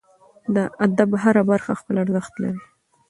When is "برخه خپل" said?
1.49-1.95